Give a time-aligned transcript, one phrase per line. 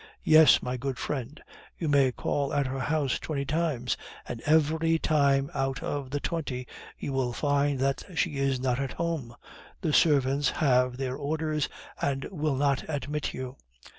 [0.23, 1.39] Yes, my good friend,
[1.77, 6.67] you may call at her house twenty times, and every time out of the twenty
[6.97, 9.35] you will find that she is not at home.
[9.81, 11.69] The servants have their orders,
[12.01, 13.57] and will not admit you.